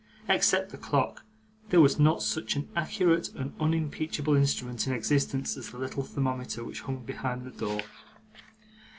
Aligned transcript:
Except 0.27 0.71
the 0.71 0.79
clock, 0.79 1.23
there 1.69 1.79
was 1.79 1.99
not 1.99 2.23
such 2.23 2.55
an 2.55 2.67
accurate 2.75 3.29
and 3.35 3.53
unimpeachable 3.59 4.33
instrument 4.35 4.87
in 4.87 4.93
existence 4.93 5.55
as 5.57 5.69
the 5.69 5.77
little 5.77 6.01
thermometer 6.01 6.63
which 6.63 6.81
hung 6.81 7.03
behind 7.03 7.43
the 7.45 7.51
door. 7.51 7.81